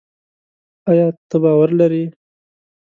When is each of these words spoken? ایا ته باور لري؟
ایا 0.89 1.07
ته 1.29 1.35
باور 1.43 1.69
لري؟ 1.79 2.03